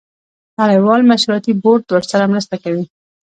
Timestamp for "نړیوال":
0.59-1.01